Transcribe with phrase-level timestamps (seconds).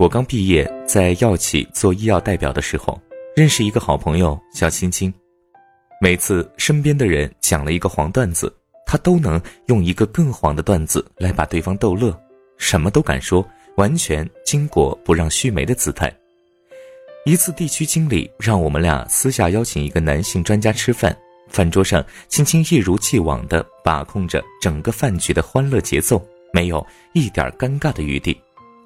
[0.00, 2.98] 我刚毕业，在药企做医药代表的时候，
[3.36, 5.12] 认识一个好朋友叫青青。
[6.00, 8.50] 每次身边的人讲了一个黄段子，
[8.86, 12.18] 他都能用一个更黄的段子来把对方逗乐，
[12.56, 16.10] 什么都敢说，完全巾帼不让须眉的姿态。
[17.26, 21.14] 一次地区经理让我们俩私下邀请一个男性专家吃饭，
[21.50, 28.34] 饭桌上青青一如既往地把控着整个饭局的欢乐节奏，没有一点尴尬的余地。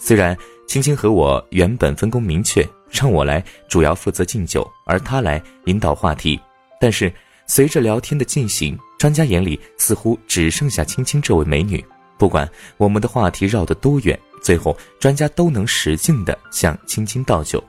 [0.00, 0.36] 虽然
[0.66, 6.40] 青青和我原本分工明确，让我来主要负责敬酒，而他来引导话题，
[6.80, 7.12] 但是
[7.46, 11.84] 随着聊天的进行，专家眼里似乎只剩下青青这位美女。
[12.18, 17.62] 不管我们的话题绕得多远，最后专家都能使劲地向青青倒酒。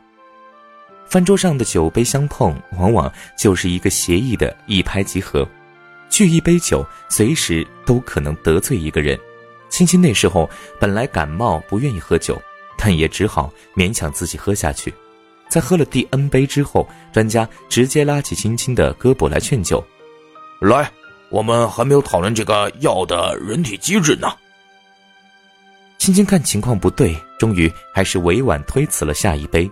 [1.07, 5.45] 饭桌上的酒杯相碰，往往就是一个协议的一拍即合。
[6.09, 9.19] 聚一杯酒，随时都可能得罪一个人。
[9.71, 10.47] 青青那时候
[10.79, 12.39] 本来感冒不愿意喝酒，
[12.77, 14.93] 但也只好勉强自己喝下去。
[15.49, 19.83] 在喝了第 N 杯之后，专家直接拉起青青的胳膊来劝酒
[20.61, 20.91] ：“来，
[21.29, 24.31] 我们还没有讨论这个药的人体机制呢。”
[25.97, 29.69] 青青看情况不对，终于还是委婉推辞了下一杯。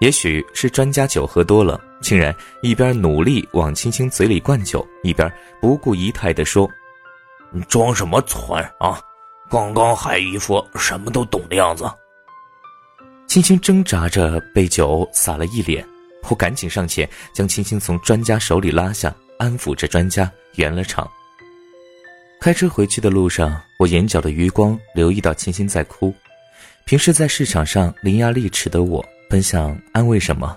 [0.00, 6.68] 也许是专家酒喝多了，竟然一边努力往青青嘴里灌酒，一边不顾仪态地说
[7.52, 9.00] ：“你装什么纯啊？”
[9.50, 11.84] 刚刚还一副什么都懂的样子，
[13.26, 15.84] 青青挣扎着被酒洒了一脸，
[16.28, 21.10] 我赶紧上前将青青从专家手里拉下，安抚着专家圆了场。
[22.40, 26.14] 开车回去的路上，我眼角的余光留意到青青在哭。
[26.86, 30.56] 平时在市场上伶牙俐齿的我，本想安慰什么，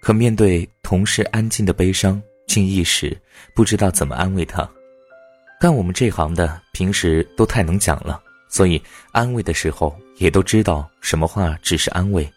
[0.00, 3.20] 可面对同事安静的悲伤，竟一时
[3.52, 4.68] 不知道怎么安慰她。
[5.62, 8.82] 干我们这行的，平时都太能讲了，所以
[9.12, 12.28] 安慰的时候也都知道什么话只是安慰。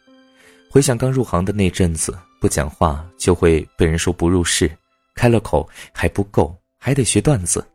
[0.70, 4.70] 回想刚入行的那阵子，不讲话就会被人说不入世，
[5.16, 7.68] 开了口还不够，还得学段子。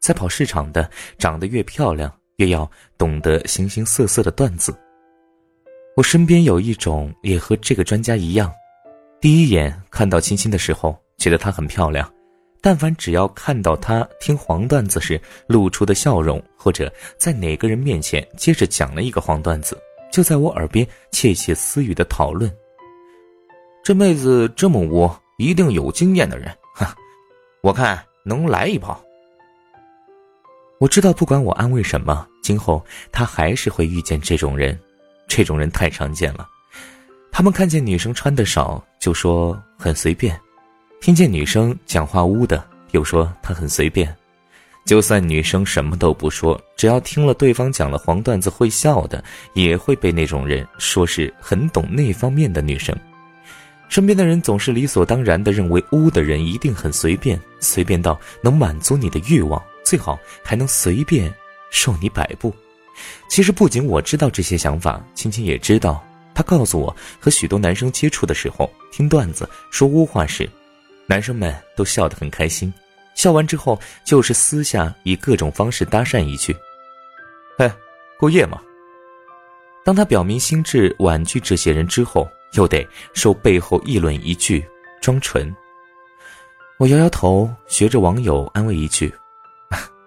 [0.00, 2.66] 在跑市场的，长得越漂亮，越要
[2.96, 4.74] 懂得形形色色的段子。
[5.98, 8.50] 我身边有一种也和这个专家一样，
[9.20, 12.10] 第一眼看到青青的时候，觉得她很漂亮。
[12.64, 19.78] 但凡只要看到他听黄段子时露出的笑容，或者在哪个人面前接着讲了一个黄段子，
[20.10, 22.50] 就在我耳边窃窃私语的讨论
[23.84, 26.96] ：“这妹子这么污，一定有经验的人，哈，
[27.60, 28.98] 我看能来一炮。”
[30.80, 32.82] 我知道，不管我安慰什么，今后
[33.12, 34.80] 他还是会遇见这种人。
[35.28, 36.48] 这种人太常见了，
[37.30, 40.40] 他们看见女生穿的少，就说很随便。
[41.04, 44.08] 听见女生讲话污的，又说她很随便；
[44.86, 49.22] 就算女生什么都不说，只要听了对方讲了黄段子会笑的，
[49.52, 52.96] 也会被那种人说是很懂那方面的女生。
[53.90, 61.30] 身边的人总是理所当然的认为污的人一定很随便，随便到能满足你的欲望，最好还能随便
[61.70, 62.50] 受你摆布。
[63.28, 66.02] 其实不仅我知道这些想法，青青也知道。
[66.34, 70.48] 她告诉我，和许多男生接触的时候，听段子说污话时。
[71.06, 72.72] 男生们都笑得很开心，
[73.14, 76.56] 笑完之后就是私下以各种方式搭讪一句
[77.58, 77.70] ：“哎，
[78.18, 78.60] 过夜吗？”
[79.84, 84.64] 当他表明心智婉拒这些人之后，又得受背后议论一句
[85.02, 85.54] 装纯。
[86.78, 89.12] 我摇摇头，学着网友安慰一句：“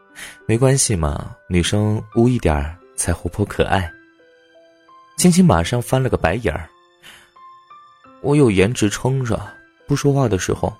[0.47, 3.89] 没关系嘛，女生污一点才活泼可爱。”
[5.15, 6.67] 青青马上翻了个白眼儿
[8.21, 9.39] ：“我有颜值撑着，
[9.85, 10.75] 不说话的时候。”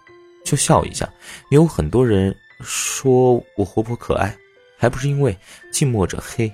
[0.47, 1.07] 就笑一下，
[1.51, 4.33] 有很多人说我活泼可爱，
[4.77, 5.37] 还不是因为
[5.73, 6.49] 近墨者黑。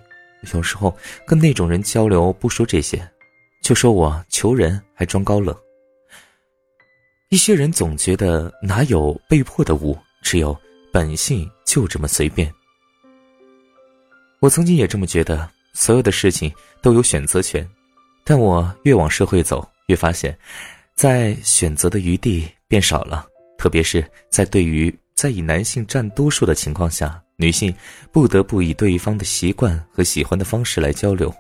[0.51, 3.07] 有时候跟那种人交流，不说这些，
[3.61, 5.55] 就说我求人还装高冷。
[7.29, 10.57] 一些人总觉得哪有被迫的污，只有
[10.91, 12.51] 本性就这么随便。
[14.39, 16.51] 我曾经也这么觉得，所有的事情
[16.81, 17.65] 都有选择权，
[18.25, 20.35] 但我越往社会走，越发现，
[20.95, 23.27] 在选择的余地变少了。
[23.63, 27.73] 特别是在对于在以男性占多数的情况下，女性
[28.11, 31.33] 不得不以对方的习惯和喜欢的方式来交流。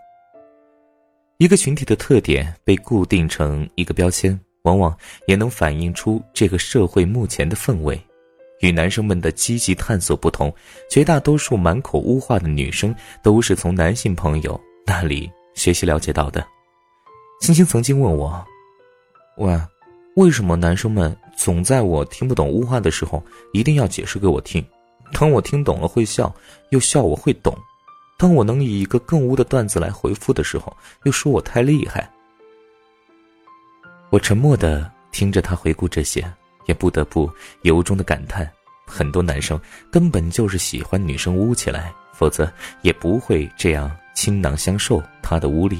[1.37, 4.97] 一个群体的特点被固定成一个标签，往往
[5.27, 8.01] 也能反映出这个社会目前的氛围。
[8.61, 10.49] 与男生们的积极探索不同，
[10.89, 16.41] 绝大多数满口污话的女生都是从男性朋友那里学习了解到的。
[17.41, 18.41] 星星曾经问我
[19.39, 19.53] ：“喂。”
[20.15, 24.63] 为什么男生们总在我听不懂污话的时候一定要解释给我听？
[25.11, 26.33] 当我听懂了会笑，
[26.69, 27.53] 又笑我会懂；
[28.17, 32.09] 当我能以一个更污的段子来回复的时候，又说我太厉害。
[34.09, 36.23] 我沉默的听着他回顾这些，
[36.65, 37.29] 也不得不
[37.61, 38.49] 由衷的感叹：
[38.87, 39.59] 很多男生
[39.91, 42.51] 根本就是喜欢女生污起来，否则
[42.81, 45.79] 也不会这样倾囊相授他的污力，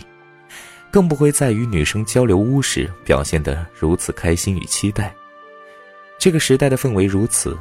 [0.92, 5.14] 更不会在与女生交流污时表现得如此开心与期待。
[6.24, 7.60] 这个时代的氛围如此，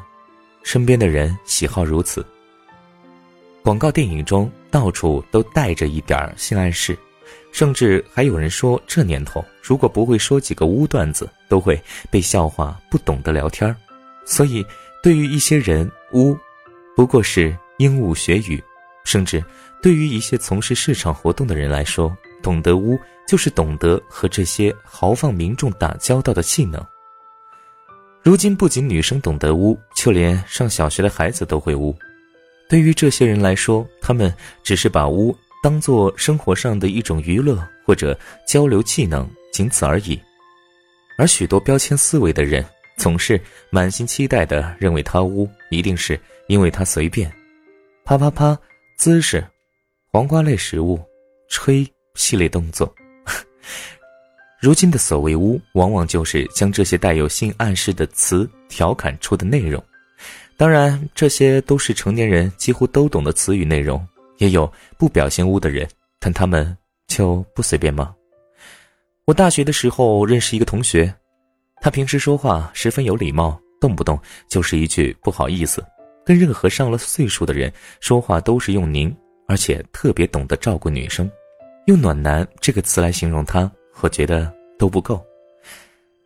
[0.63, 2.25] 身边的人喜好如此。
[3.61, 6.97] 广告电影中到处都带着一点性暗示。
[7.51, 11.77] 甚至还有人说，这年头如果不会说几个污段子，都会
[12.09, 13.75] 被笑话不懂得聊天
[14.25, 14.65] 所以，
[15.03, 16.39] 对于一些人，污
[16.95, 18.61] 不过是鹦鹉学语；
[19.03, 19.45] 甚至
[19.83, 26.81] 对于一些从事市场活动的人来说，懂得污就是懂得和这些豪放民众打交道的技能。
[28.23, 31.95] 如今，不仅女生懂得污，就连上小学的孩子都会污。
[32.69, 34.33] 对于这些人来说，他们
[34.63, 35.37] 只是把污。
[35.63, 40.21] 当做生活上的一种娱乐或者交流技能，仅此而已。
[41.17, 42.67] 而许多标签思维的人，
[42.97, 43.41] 总是
[43.71, 47.33] 满心期待的认为他污，一定是因为他随便，
[48.05, 48.59] 啪啪啪
[48.97, 49.47] 姿势，
[50.11, 51.01] 黄瓜类食物，
[51.49, 51.87] 吹
[52.17, 52.93] 系列动作。
[54.63, 59.83] 如今的所谓污，往往就是将这些带有性暗示的词调侃出的内容。
[60.57, 64.01] 当然，这些都是成年人几乎都懂的词语内容。
[64.39, 65.89] 也有不表现污的人，
[66.21, 66.77] 但他们
[67.09, 68.15] 就不随便吗？
[69.25, 71.13] 我大学的时候认识一个同学，
[71.81, 74.17] 他平时说话十分有礼貌，动不动
[74.49, 75.85] 就是一句不好意思。
[76.25, 79.13] 跟任何上了岁数的人说话都是用您，
[79.49, 81.29] 而且特别懂得照顾女生，
[81.87, 83.71] 用暖男这个词来形容他，
[84.01, 85.25] 我觉得都不够。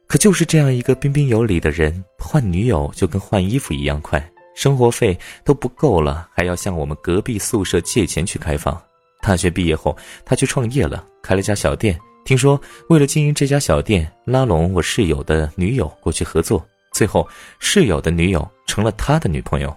[0.06, 4.24] 可就是这样一个彬彬有礼的人，换女友就跟换衣服一样快。
[4.54, 8.80] 生活费都不够了，还要向我们隔壁宿舍借钱去开房。
[9.20, 11.98] 大学毕业后，他去创业了，开了家小店。
[12.24, 17.28] 听说为了经营这家小店，拉拢我室友的女友过去合作，最后
[17.58, 19.76] 室友的女友成了他的女朋友。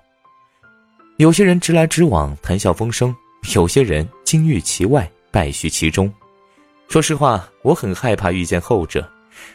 [1.17, 3.13] 有些人直来直往，谈笑风生；
[3.53, 6.11] 有些人金玉其外，败絮其中。
[6.89, 9.07] 说实话，我很害怕遇见后者，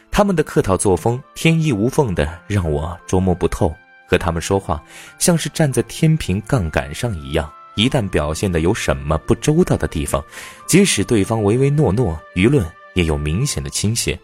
[0.09, 3.75] 他们的客套作风，天衣无缝的，让我捉摸不透。
[4.07, 4.81] 和他们说话，
[5.19, 7.51] 像是站在天平杠杆上一样。
[7.75, 10.23] 一旦表现的有什么不周到的地方，
[10.65, 14.17] 即使对方唯唯诺诺，舆论也有明显的倾斜。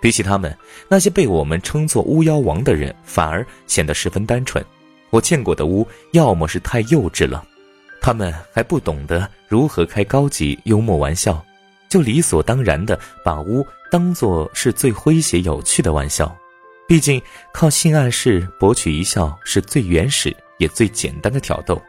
[0.00, 0.56] 比起他们，
[0.86, 4.64] 那些被我们称作“巫妖王”的人，反而显得十分单纯。
[5.10, 7.44] 我见过的巫，要么是太幼稚了，
[8.00, 11.44] 他们还不懂得如何开高级幽默玩笑，
[11.88, 16.36] 就理所当然的把污当作是最诙谐有趣的玩笑。
[16.88, 17.20] 毕竟，
[17.52, 21.82] 靠性暗示博取一笑是最原始也最简单的挑逗。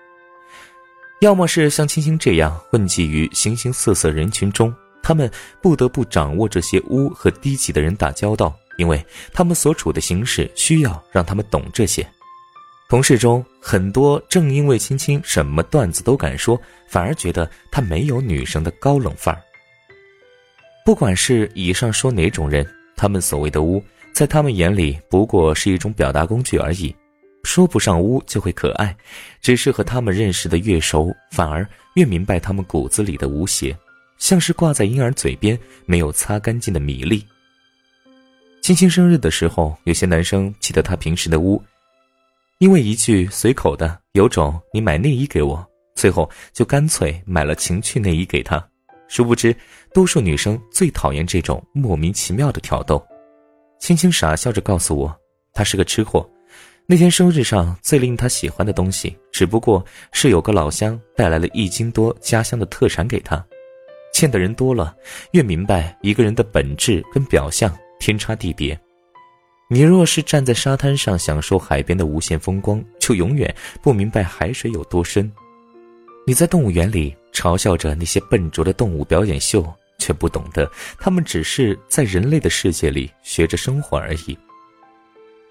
[1.22, 5.30] 要么是像青青这样混迹于形形色色人群中，他们
[5.62, 9.04] 不得不掌握这些污和低级的人打交道，因为
[9.34, 12.08] 他们所处的形势需要让他们懂这些。
[12.90, 19.42] 同事中很多正因为青青什么段子都敢说，反而觉得她没有女生的高冷范儿。
[20.88, 23.84] 不管是以上说哪种人，他们所谓的污。
[24.14, 26.96] 在他们眼里，不过是一种表达工具而已，
[27.44, 28.96] 说不上污就会可爱，
[29.42, 33.78] 只是和他们认识的越熟，反而越明白他们骨子里的无邪，
[34.18, 37.22] 像是挂在婴儿嘴边没有擦干净的米粒。
[38.62, 41.62] 青青生日的时候，有些男生记得他平时的污，
[42.60, 48.66] 因为一句随口的“有种你买内衣给我”，最后就干脆买了情趣内衣给他。
[49.08, 49.56] 殊不知，
[49.94, 53.06] 多数女生最讨厌这种莫名其妙的挑逗。
[53.80, 55.16] 青青傻笑着告诉我，
[55.54, 56.30] 他是个吃货。
[56.86, 59.84] 那天生日上最令他喜欢的东西，只不过
[60.14, 63.46] 是有个老乡带来了一斤多家乡的特产给他。
[64.14, 64.96] 见的人多了，
[65.32, 68.80] 越明白一个人的本质跟表象天差地别。
[69.70, 75.30] 你若是站在沙滩上享受海边的无限风光，就永远不明白海水有多深。
[76.28, 79.66] 你在动物园里嘲笑着那些笨拙的动物表演秀。
[80.00, 84.38] 却不懂得，他们只是在人类的世界里学着生活而已。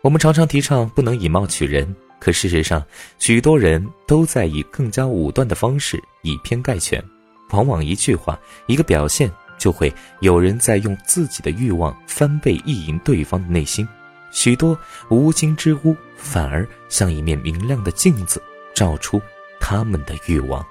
[0.02, 2.83] 我们常常提倡不能以貌取人，可事实上，
[3.18, 7.02] 许多人都在以更加武断的方式以偏概全。
[7.50, 9.28] 往往一句话、一个表现，
[9.59, 13.87] 就会有人在用自己的欲望翻倍意淫对方的内心。
[14.30, 14.78] 许多
[15.11, 18.40] 无精之屋，反而像一面明亮的镜子，
[18.76, 19.21] 照出
[19.68, 20.64] 他们的欲望。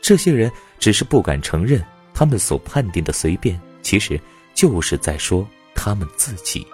[0.00, 1.84] 这些人只是不敢承认。
[2.14, 4.20] 他们所判定的随便，其实
[4.54, 5.44] 就是在说
[5.74, 6.64] 他们自己。